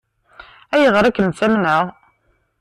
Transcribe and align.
Ayɣer 0.73 1.03
i 1.05 1.11
kem-ttamneɣ? 1.11 1.83